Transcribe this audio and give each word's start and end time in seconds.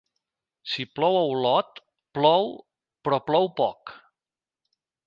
Si 0.71 0.85
plou 0.99 1.17
a 1.17 1.19
Olot, 1.35 1.83
plou 2.19 2.51
però 3.05 3.21
plou 3.31 3.51
poc. 3.63 3.97